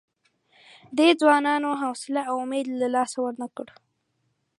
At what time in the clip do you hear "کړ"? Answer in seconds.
3.55-3.67